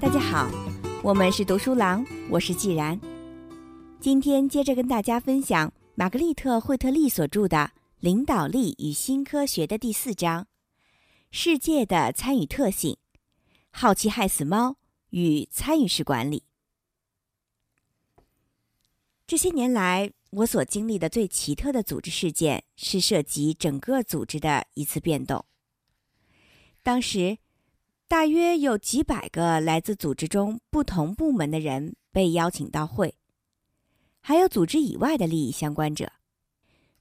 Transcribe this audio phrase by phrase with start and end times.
[0.00, 0.48] 大家好，
[1.02, 2.98] 我们是读书郎，我是既然。
[3.98, 7.56] 今天接着跟大家分享玛格丽特·惠特利所著的
[7.98, 10.46] 《领导力与新科学》的第四章：
[11.32, 12.96] 世界的参与特性——
[13.72, 14.76] 好奇害死猫
[15.10, 16.44] 与参与式管理。
[19.26, 25.44] 这些年来，我所经历的最奇特的组织事件是涉及整个组织的一次变动。
[26.84, 27.38] 当时。
[28.08, 33.18] 大约有几百个来自组织中不同部门的人被邀请到会，
[34.20, 36.10] 还有组织以外的利益相关者。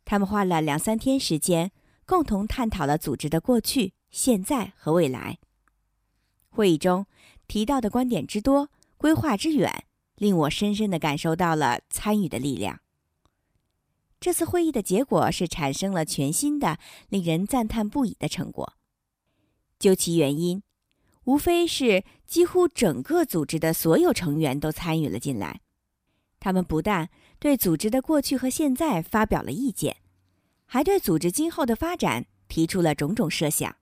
[0.04, 1.72] 他们花了两三天时间，
[2.06, 5.38] 共同探讨了组织的过去、现在和未来。
[6.50, 7.06] 会议中
[7.48, 9.86] 提到的观点之多、规划之远，
[10.18, 12.82] 令我深深的感受到了参与的力量。
[14.20, 18.74] 这次会议的结果是产生了全新的、令人赞叹不已的成果。
[19.80, 20.62] 究其原因。
[21.28, 25.60] 无非是几乎整个组织的所有成员都参与了进来，
[26.40, 29.98] 他们不但对组织的过去和现在发表了意见，
[30.66, 33.76] 还对组织今后的发展提出了种种设想。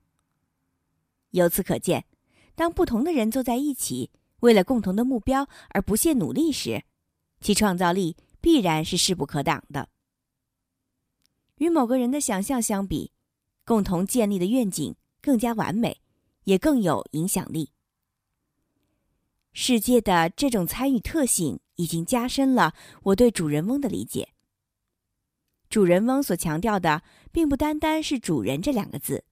[1.30, 2.04] 由此可见，
[2.56, 4.10] 当不同的人坐在一起，
[4.40, 6.82] 为了共同的目标而不懈努力时，
[7.40, 9.88] 其创造力必然是势不可挡的。
[11.58, 13.12] 与某个人的想象相比，
[13.64, 16.00] 共同建立的愿景更加完美。
[16.46, 17.70] 也更有影响力。
[19.52, 24.30] 世界的这种参与特性已经加深了我对主人翁的理解。
[25.70, 29.24] 主人翁所强调的，并不单单是“主人”这两个字，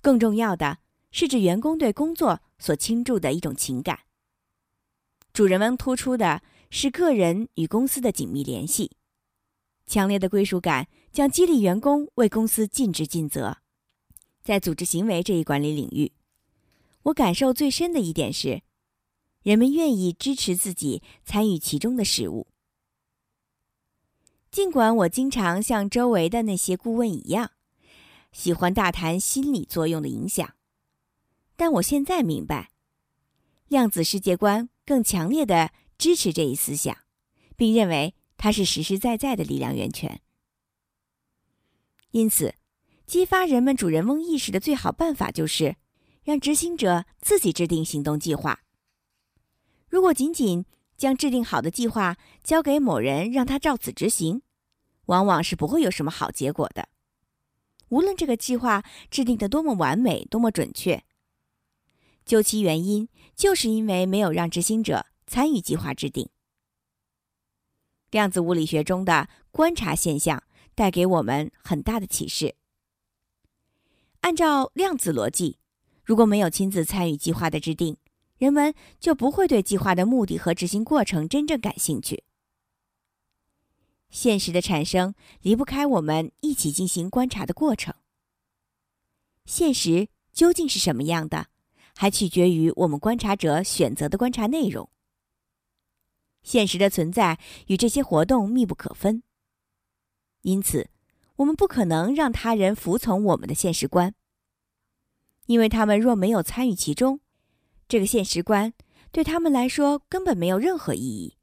[0.00, 0.78] 更重要的
[1.10, 4.00] 是指员工对工作所倾注的一种情感。
[5.32, 8.96] 主人翁突出的是个人与公司的紧密联系，
[9.86, 13.58] 强烈的归属感将激励员工为公司尽职尽责。
[14.42, 16.12] 在组织行为这一管理领域。
[17.04, 18.62] 我感受最深的一点是，
[19.42, 22.46] 人们愿意支持自己参与其中的事物。
[24.50, 27.52] 尽管我经常像周围的那些顾问一样，
[28.32, 30.54] 喜欢大谈心理作用的影响，
[31.56, 32.70] 但我现在明白，
[33.68, 36.94] 量子世界观更强烈的支持这一思想，
[37.56, 40.20] 并认为它是实实在在的力量源泉。
[42.10, 42.56] 因此，
[43.06, 45.76] 激发人们主人翁意识的最好办法就是。
[46.30, 48.60] 让执行者自己制定行动计划。
[49.88, 50.64] 如果仅仅
[50.96, 54.42] 将制定好的计划交给某人让他照此执行，
[55.06, 56.88] 往往是不会有什么好结果的。
[57.88, 61.02] 无论这个计划制定的多么完美、多么准确，
[62.24, 66.28] 究其原因，就是因为没有让执行者参与计划制定。
[68.12, 70.44] 量子物理学中的观察现象
[70.76, 72.54] 带给我们很大的启示。
[74.20, 75.59] 按照量子逻辑。
[76.10, 77.96] 如果没有亲自参与计划的制定，
[78.36, 82.24] 人们就不会对计划的目的和执行过程真正感兴趣。
[84.10, 87.94] 现实的产生离不开我们一起进行观察的过程。
[89.44, 91.46] 现实究竟是什么样的，
[91.94, 94.90] 还取决于我们观察者选择的观察内容。
[96.42, 97.38] 现实的存在
[97.68, 99.22] 与这些活动密不可分，
[100.42, 100.90] 因此
[101.36, 104.12] 我们不可能让他人服从我们的现实观。
[105.50, 107.18] 因为他们若没有参与其中，
[107.88, 108.72] 这个现实观
[109.10, 111.38] 对他们来说根本没有任何意义。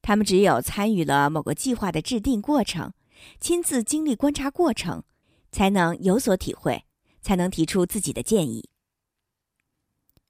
[0.00, 2.94] 他们只有参与了某个计划的制定过程，
[3.38, 5.04] 亲自经历观察过程，
[5.52, 6.86] 才能有所体会，
[7.20, 8.70] 才能提出自己的建议。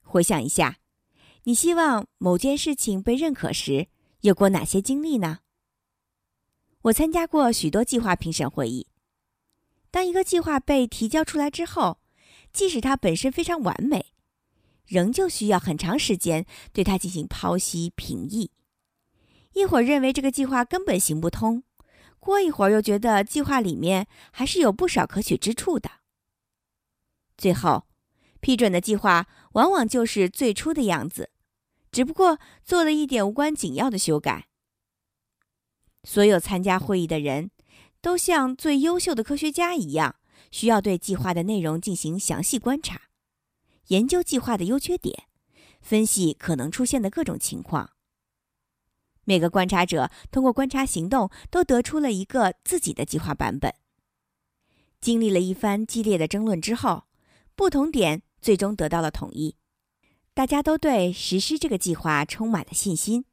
[0.03, 0.79] 回想一下，
[1.45, 3.87] 你希望某件事情被认可时
[4.23, 5.39] 有过哪些经历呢？
[6.83, 8.89] 我参加过许多计划评审会议。
[9.93, 12.00] 当一个计划被提交出来之后，
[12.53, 14.13] 即使它本身非常完美，
[14.87, 18.51] 仍旧需要很长时间对它进行剖析评议。
[19.53, 21.65] 一会儿认为这个计划根本行不通，
[22.19, 25.91] 过一会儿又觉得计划里面还是有不少可取之处的。
[27.37, 27.87] 最后，
[28.41, 31.31] 批准的计划往往就是最初的样子，
[31.91, 34.47] 只不过做了一点无关紧要的修改。
[36.05, 37.51] 所有参加会议的人
[38.01, 40.20] 都像最优秀的科学家一样。
[40.51, 43.03] 需要对计划的内容进行详细观察，
[43.89, 45.25] 研究计划的优缺点，
[45.81, 47.93] 分析可能出现的各种情况。
[49.25, 53.75] 每个观察者通过观察行动，都得出了一个自己的计划版本。
[55.01, 57.05] 经历了一番激烈的争论之后，
[57.55, 59.57] 不同点最终得到了统一，
[60.35, 63.25] 大家都对实施这个计划充满了信心。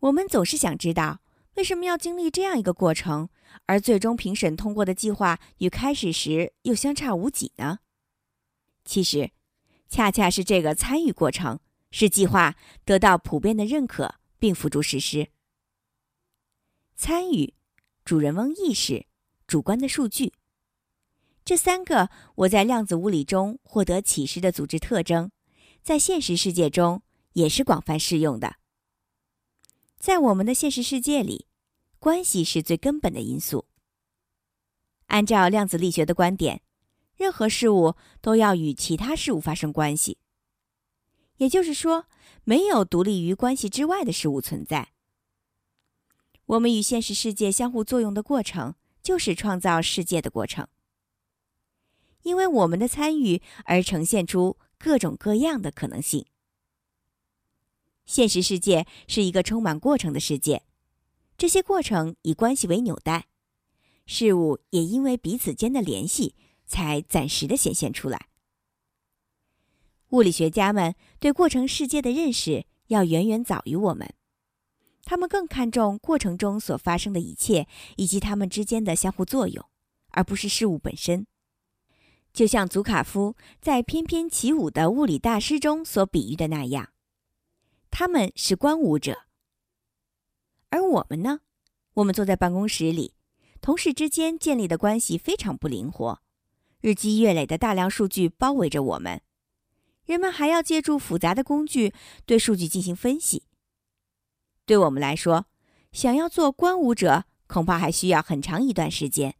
[0.00, 1.20] 我们总是想知道。
[1.56, 3.30] 为什么要经历这样一个过程，
[3.64, 7.78] 而最终评审通过的计划与开始时又相差无几呢？
[8.84, 9.30] 其实，
[9.88, 11.58] 恰恰是这个参与过程，
[11.90, 15.28] 使计划得到普遍的认可并付诸实施。
[16.94, 17.54] 参与、
[18.04, 19.06] 主人翁意识、
[19.46, 20.34] 主观的数据，
[21.42, 25.30] 这三个我在量子物理中获得启示的组织特征，
[25.82, 27.02] 在现实世界中
[27.32, 28.56] 也是广泛适用的。
[30.06, 31.48] 在我们的现实世界里，
[31.98, 33.66] 关系是最根本的因素。
[35.06, 36.62] 按照量子力学的观点，
[37.16, 40.18] 任何事物都要与其他事物发生关系。
[41.38, 42.06] 也就是说，
[42.44, 44.92] 没有独立于关系之外的事物存在。
[46.44, 50.68] 我们与现实世界相互作用的过程，就是创造世界的过程。
[52.22, 56.26] 因为我们的参与而呈现出各种各样的可能性。
[58.06, 60.62] 现实世界是一个充满过程的世界，
[61.36, 63.26] 这些过程以关系为纽带。
[64.06, 68.28] 事物也因为彼此间的联系，才暂时的显现出来。
[70.10, 74.08] 物理学家们对过程世界的认识要远远早于我们，
[75.02, 77.66] 他们更看重过程中所发生的一切
[77.96, 79.66] 以及它们之间的相互作用，
[80.10, 81.26] 而不是事物本身。
[82.32, 86.90] 就像祖卡夫在《翩翩起舞的物理大师》中所比喻的那样，
[87.98, 89.22] 他们是观舞者，
[90.68, 91.40] 而我们呢？
[91.94, 93.14] 我们坐在办公室里。
[93.62, 96.20] 同事之间建立的关系非常不灵活，
[96.82, 99.22] 日积月累的大量数据包围着我们，
[100.04, 101.94] 人们还要借助复杂的工具
[102.26, 103.44] 对数据进行分析。
[104.66, 105.46] 对我们来说，
[105.90, 109.30] 想要做观舞者，恐怕还需要很长一段时间；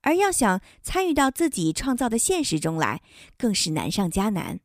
[0.00, 3.02] 而要想参与到自己创造的现实中来，
[3.36, 4.60] 更是难上加难。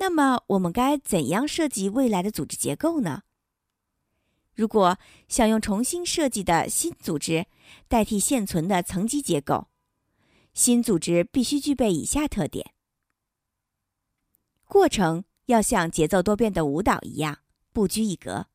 [0.00, 3.24] 那么，我们该怎样设计未来的组织结构呢？
[4.54, 4.98] 如果
[5.28, 7.46] 想用重新设计的新组织
[7.86, 9.68] 代替现存的层级结构，
[10.54, 12.72] 新组织必须具备以下特点：
[14.66, 18.46] 过程要像节奏多变的舞蹈一样不拘一格。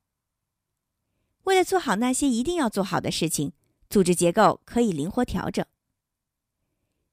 [1.44, 3.54] 为了做好那些一定要做好的事情，
[3.88, 5.64] 组织结构可以灵活调整。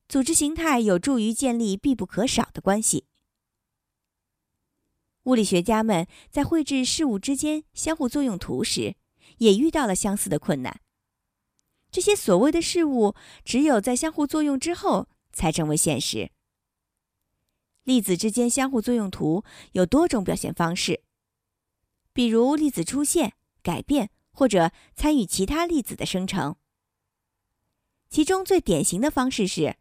[0.08, 3.05] 组织形态有助于建立必不可少的关系。
[5.24, 8.96] 物理学家们在绘制事物之间相互作用图时，
[9.38, 10.80] 也遇到了相似的困难。
[11.90, 13.14] 这些所谓的事物，
[13.44, 16.30] 只有在相互作用之后才成为现实。
[17.84, 21.02] 粒子之间相互作用图有多种表现方式，
[22.12, 26.56] 比如粒子出现、改变或者参与其他粒子的生成。
[28.08, 29.76] 其中最典型的方式是，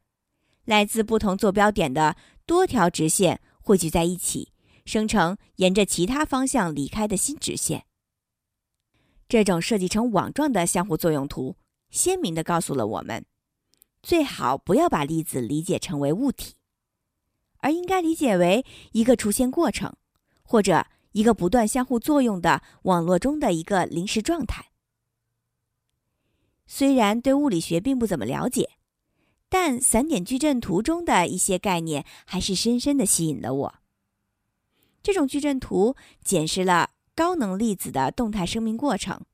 [0.65, 2.15] 来自不同坐标点的
[2.45, 4.50] 多条直线汇聚在一起。
[4.85, 7.85] 生成沿着其他方向离开的新直线。
[9.27, 11.55] 这种设计成网状的相互作用图，
[11.89, 13.25] 鲜明地告诉了我们：
[14.01, 16.55] 最好不要把粒子理解成为物体，
[17.59, 19.95] 而应该理解为一个出现过程，
[20.43, 24.71] 或者一个不断相互作用的网络中的一个临时状态。
[26.65, 28.71] 虽然对物理学并不怎么了解，
[29.47, 33.80] 但散点矩阵图中的一些概念还是深深地吸引了我。
[35.03, 39.25] 这种矩阵图检视了高能粒子的动态生命过程，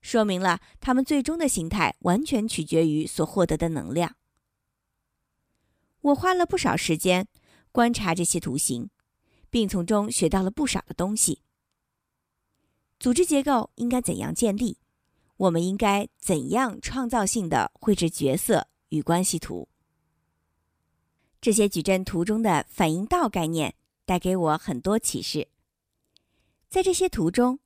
[0.00, 4.16] 说明了它们最终的形态完全取决于所获得的能量。
[6.00, 7.28] 我花了不少时间
[7.70, 8.90] 观察这些图形，
[9.48, 11.42] 并从中学到了不少的东西。
[12.98, 14.78] 组织结构应该怎样建立？
[15.36, 19.68] 我们应该怎样创造性的绘制角色与关系图？
[21.40, 23.74] 这些矩阵图中的反应道概念。
[24.04, 25.48] 带给我很多启示。
[26.68, 27.60] 在这些图中，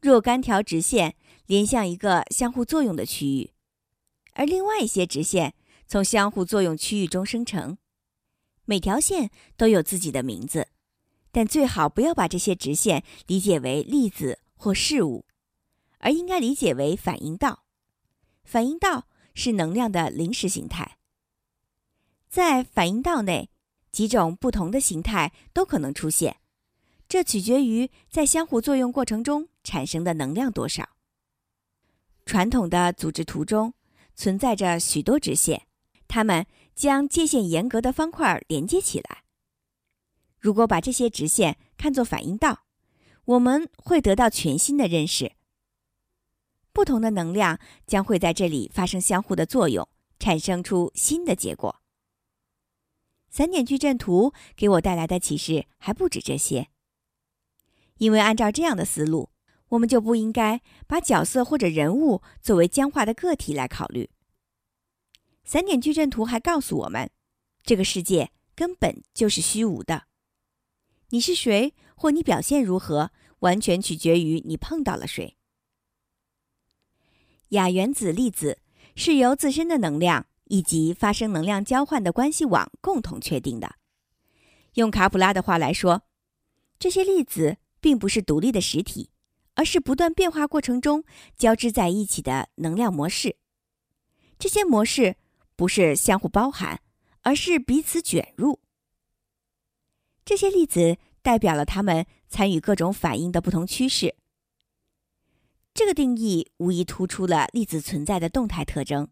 [0.00, 3.52] 若干条直线连向一个相互作用的区域，
[4.32, 5.54] 而另外一些直线
[5.86, 7.78] 从相互作用区域中生成。
[8.64, 10.68] 每条线都有自己的名字，
[11.30, 15.26] 但最好不要把这些直线理解为粒子或事物，
[15.98, 17.64] 而应该理解为反应道。
[18.44, 20.98] 反应道是能量的临时形态，
[22.28, 23.50] 在反应道内。
[23.92, 26.38] 几种不同的形态都可能出现，
[27.06, 30.88] 这取决于在相互作用过程中产生的能量多少。
[32.24, 33.74] 传统的组织图中
[34.14, 35.66] 存在着许多直线，
[36.08, 39.24] 它们将界限严格的方块连接起来。
[40.38, 42.64] 如果把这些直线看作反应道，
[43.26, 45.32] 我们会得到全新的认识。
[46.72, 49.86] 不同的能量将会在这里发生相互的作用，
[50.18, 51.81] 产生出新的结果。
[53.32, 56.68] 散点矩阵图给我带来的启示还不止这些，
[57.96, 59.30] 因为按照这样的思路，
[59.68, 64.10] 我们就不应该把角色或者人物作为僵化的个体来考虑。
[65.44, 67.10] 散点矩阵图还告诉我们，
[67.62, 70.04] 这个世界根本就是虚无的。
[71.08, 75.38] 你是谁，或你表现如何，完全取决于你碰到了谁。
[77.48, 78.58] 亚原子粒子
[78.94, 83.76] 是由自身的能量以及发生能量交换的关系网共同确定的。
[84.74, 86.02] 用卡普拉的话来说，
[86.78, 89.08] 这些粒子并不是独立的实体，
[89.54, 91.04] 而是不断变化过程中
[91.38, 93.36] 交织在一起的能量模式。
[94.38, 95.16] 这些模式
[95.56, 96.82] 不是相互包含，
[97.22, 98.60] 而是彼此卷入。
[100.26, 104.16] 这些粒子代表了它们参与各种反应的不同趋势。
[105.72, 109.08] 这个定义无疑突出了粒子存在的动态特征。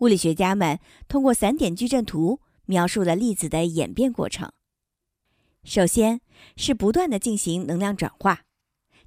[0.00, 0.78] 物理学家们
[1.08, 4.52] 通过散点矩阵图描述了粒子的演变过程。
[5.64, 6.20] 首先
[6.56, 8.44] 是不断的进行能量转化，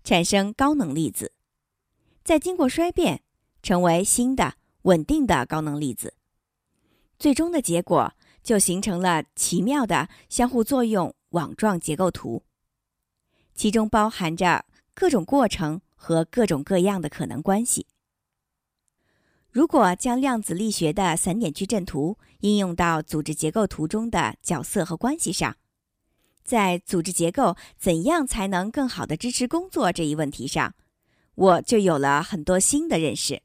[0.03, 1.33] 产生高能粒子，
[2.23, 3.21] 再经过衰变，
[3.61, 6.13] 成为新的稳定的高能粒子。
[7.19, 12.43] 最终的结果就形成了奇妙的相互作用网状结构图，
[13.53, 15.81] 其中包含着各种过程。
[16.05, 17.87] 和各种各样的可能关系。
[19.53, 25.55] 如果将量子力学的散点矩阵图应用到组织结构图中的角色和关系上，
[26.43, 30.73] 在组织结构怎样才能更好的支持工作这一问题上，
[31.35, 33.43] 我就有了很多新的认识。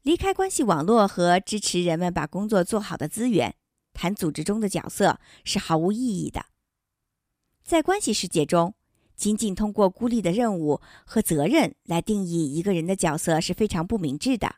[0.00, 3.56] 离开关系网络和支持人们把工作做好的资源，
[3.92, 6.46] 谈组织中的角色是毫无意义的。
[7.62, 8.74] 在关系世界中。
[9.16, 14.56] 仅仅通过孤立的任务和责任来定义一个人的角色是非常不明智的。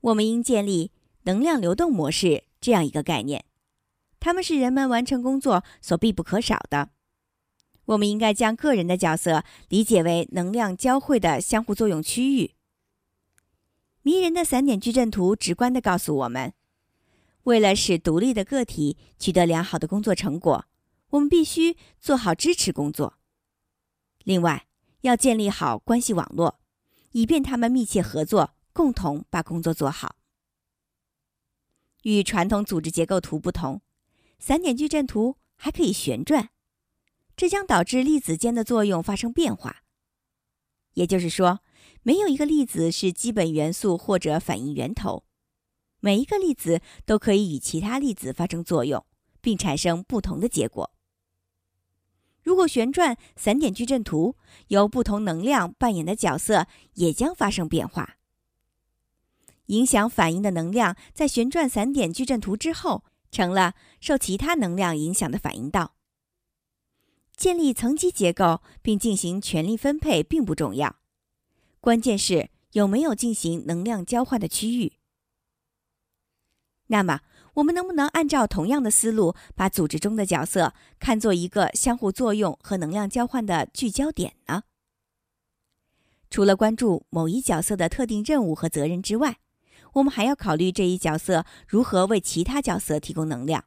[0.00, 0.92] 我们应建立
[1.24, 3.44] 能量流动模式这样一个概念，
[4.20, 6.90] 他们是人们完成工作所必不可少的。
[7.86, 12.52] 我们应该将个人的角色理解为能量交汇的相互作用区域。
[14.02, 16.52] 迷人的散点矩阵图直观地告诉我们，
[17.42, 20.66] 为了使独立的个体取得良好的工作成果。
[21.10, 23.18] 我们必须做好支持工作。
[24.24, 24.66] 另外，
[25.02, 26.58] 要建立好关系网络，
[27.12, 30.16] 以便他们密切合作，共同把工作做好。
[32.02, 33.80] 与传统组织结构图不同，
[34.38, 36.50] 散点矩阵图还可以旋转，
[37.36, 39.82] 这将导致粒子间的作用发生变化。
[40.94, 41.60] 也就是说，
[42.02, 45.24] 没有一个粒子是基本元素或者反应源头，
[46.00, 49.04] 每一个粒子都可以与其他粒子发生作用，
[49.40, 50.92] 并产生不同的结果。
[52.48, 54.34] 如果旋转散点矩阵图，
[54.68, 58.16] 由不同能量扮演的角色也将发生变化。
[59.66, 65.94] 影响反应的能量在旋转散点矩阵图之后，成了受其他能量影响的反应道。
[67.36, 70.96] 建立层级结构并进行权力分配并不重要，
[71.82, 74.94] 关键是有没有进行能量交换的区域。
[76.86, 77.20] 那么。
[77.58, 84.62] 我们能不能按照同样的思路，把组织中的角色看作一个相互作用和能量交换的聚焦点呢？
[86.30, 89.38] 除了关注某一角色的特定任务和责任之外，
[89.94, 93.64] 我们还要考虑这一角色如何为其他角色提供能量。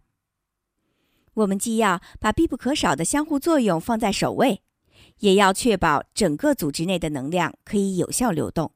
[1.33, 4.61] 我们既要把必不可少的相互作用放在首位，
[5.19, 8.71] 也要确保整个组织内的能量可以有效流动。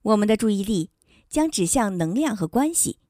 [0.00, 0.92] 我们的注意力
[1.28, 3.00] 将指向能量和关系。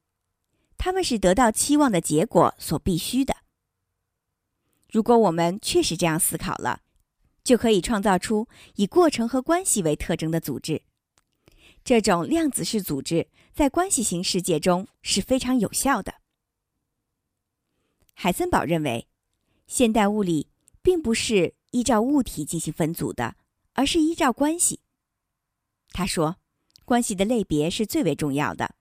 [0.79, 3.35] 他们是得到期望的结果所必须的。
[4.89, 6.81] 如果我们确实这样思考了，
[7.43, 10.81] 就可以创造出以过程和关系为特征的组织。
[11.83, 16.15] 这种量子式组织在关系型世界中是非常有效的。
[18.13, 19.07] 海森堡认为，
[19.67, 20.47] 现代物理
[20.81, 23.35] 并不是依照物体进行分组的，
[23.73, 24.79] 而是依照关系。
[25.91, 26.37] 他说，
[26.85, 28.75] 关系的类别是最为重要的。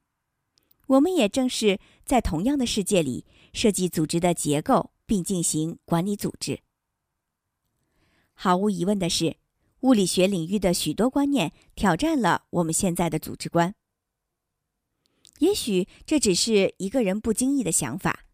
[0.88, 6.60] 我们也正是在同样的世界里设计组织的结构，并进行管理组织。
[8.32, 9.36] 毫无疑问的是，
[9.80, 13.74] 物理学领域的许多观念挑战了我们现在的组织观。
[15.40, 18.24] 也许这只是一个人不经意的想法。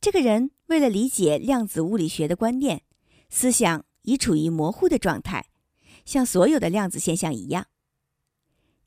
[0.00, 2.82] 这个人为了理解量子物理学的观念，
[3.30, 5.46] 思想已处于模糊的状态，
[6.04, 7.66] 像所有的量子现象一样。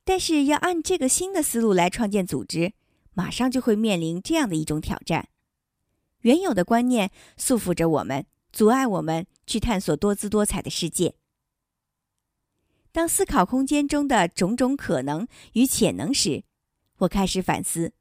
[0.03, 2.73] 但是，要按这个新的思路来创建组织。
[3.13, 5.29] 马上就会面临这样的一种挑战：
[6.21, 11.15] 原有的观念束缚着我们，阻碍我们去探索多姿多彩的世界。
[12.91, 16.43] 当思考空间中的种种可能与潜能时，
[16.97, 17.93] 我开始反思：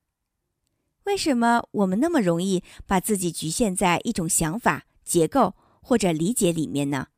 [1.04, 7.08] 为什么我们那么容易把自己局限在一种想法、结构或者理解里面呢？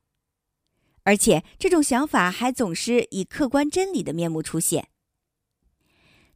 [1.05, 4.89] 而且，这种想法还总是以客观真理的面目出现。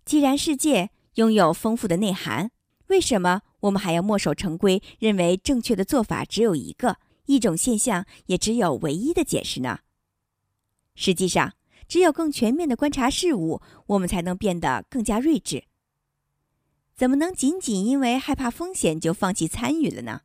[0.05, 2.51] 既然世界，拥有丰富的内涵，
[2.89, 9.81] 为什么我们还要墨守成规，认为正确的做法只有一个，一种现象也只有唯一的解释呢？
[10.95, 11.55] 实际上，
[11.89, 15.65] 只有更全面的观察事物，我们才能变得更加睿智。
[16.95, 20.21] 怎么能仅仅因为害怕风险就放弃参与了呢？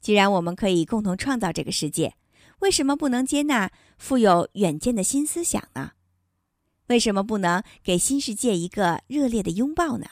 [0.00, 2.16] 既然我们可以共同创造这个世界，
[2.58, 5.92] 为什么不能接纳富有远见的新思想呢？
[6.88, 10.06] 为什么不能给新世界一个热烈的拥抱呢？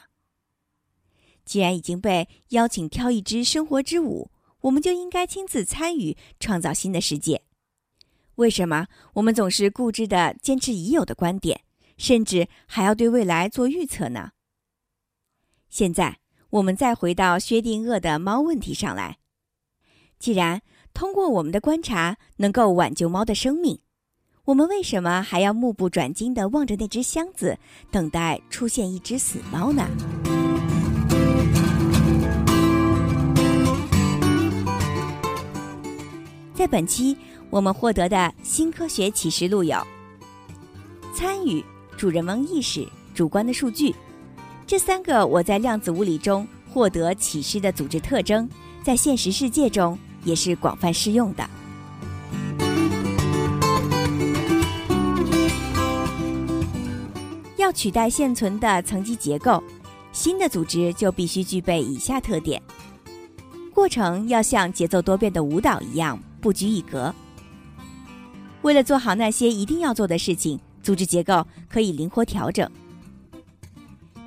[1.44, 7.42] 既然已经被邀请跳一支生活之舞，我们就应该亲自参与创造新的世界。
[8.36, 11.62] 为什么我们总是固执的坚持已有的观点，
[11.96, 14.30] 甚至还要对未来做预测呢？
[15.68, 19.18] 现在，我们再回到薛定谔的猫问题上来。
[20.18, 20.62] 既然
[20.94, 23.80] 通过我们的观察能够挽救猫的生命，
[24.46, 27.58] 我们为什么还要目不转睛地望着那只箱子，
[27.90, 29.86] 等待出现一只死猫呢？
[36.54, 37.16] 在本期。
[37.50, 39.76] 我们获得的新科学启示录有：
[41.12, 41.64] 参与、
[41.96, 43.92] 主人翁意识、主观的数据，
[44.68, 48.48] 这三个我在量子物理中获得启示的组织特征，
[48.84, 51.44] 在现实世界中也是广泛适用的。
[57.70, 59.62] 要取代现存的层级结构，
[60.10, 62.60] 新的组织就必须具备以下特点：
[63.72, 67.14] 过程要像节奏多变的舞蹈一样不拘一格。
[68.62, 72.68] 为了做好那些一定要做的事情，组织结构可以灵活调整。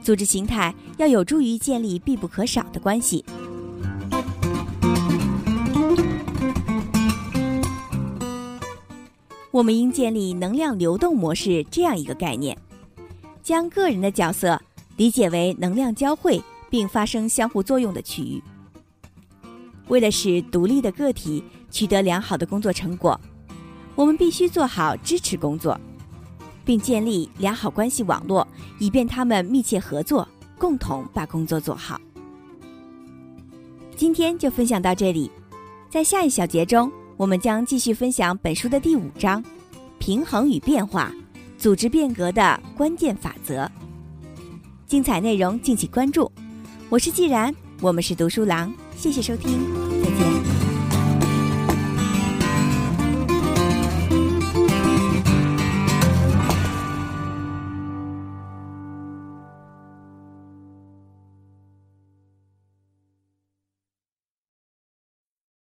[0.01, 3.25] 组织形态要有助于建立必不可少的关系。
[9.51, 12.57] 我们应建立能量流动模式这样一个概念，
[13.43, 14.59] 将个人的角色
[14.97, 18.41] 理解为能量交汇并发生相互作用的区域。
[19.89, 23.19] 为了使独立的个体取得良好的工作成果。
[23.95, 25.79] 我们必须做好支持工作，
[26.65, 28.47] 并建立良好关系网络，
[28.79, 30.27] 以便他们密切合作，
[30.57, 32.01] 共同把工作做好。
[33.95, 35.29] 今天就分享到这里，
[35.91, 39.45] 在下一小节中，我们将继续分享本书的第五章：
[39.99, 41.13] 平衡与变化，
[41.63, 43.71] 组织变革的关键法则。
[44.85, 46.29] 精彩内容敬请关注。
[46.89, 49.61] 我是既然，我们是读书郎，谢谢收听，
[50.03, 50.62] 再见。